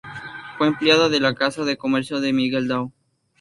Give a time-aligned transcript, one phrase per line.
[0.57, 2.91] Fue empleado de la casa de comercio de Miguel Dao.